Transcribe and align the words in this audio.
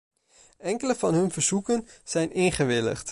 Enkele 0.57 0.95
van 0.95 1.13
hun 1.13 1.31
verzoeken 1.31 1.87
zijn 2.03 2.33
ingewilligd. 2.33 3.09